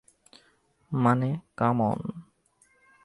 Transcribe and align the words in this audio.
মানে, 0.91 1.29
come 1.57 1.77
on. 1.81 1.99